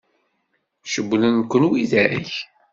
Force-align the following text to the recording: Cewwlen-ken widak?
Cewwlen-ken 0.91 1.63
widak? 1.71 2.31